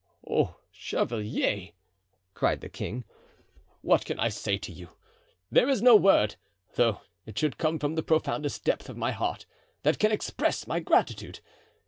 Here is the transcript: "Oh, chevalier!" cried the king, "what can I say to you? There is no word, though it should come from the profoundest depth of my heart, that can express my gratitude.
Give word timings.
"Oh, 0.27 0.55
chevalier!" 0.71 1.73
cried 2.33 2.61
the 2.61 2.69
king, 2.69 3.03
"what 3.83 4.03
can 4.03 4.19
I 4.19 4.29
say 4.29 4.57
to 4.57 4.71
you? 4.71 4.89
There 5.51 5.69
is 5.69 5.83
no 5.83 5.95
word, 5.95 6.37
though 6.73 7.01
it 7.27 7.37
should 7.37 7.59
come 7.59 7.77
from 7.77 7.93
the 7.93 8.01
profoundest 8.01 8.63
depth 8.63 8.89
of 8.89 8.97
my 8.97 9.11
heart, 9.11 9.45
that 9.83 9.99
can 9.99 10.11
express 10.11 10.65
my 10.65 10.79
gratitude. 10.79 11.39